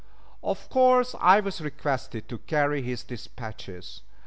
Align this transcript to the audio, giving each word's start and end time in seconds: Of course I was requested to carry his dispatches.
Of 0.41 0.67
course 0.71 1.13
I 1.19 1.41
was 1.41 1.61
requested 1.61 2.27
to 2.29 2.39
carry 2.39 2.81
his 2.81 3.03
dispatches. 3.03 4.01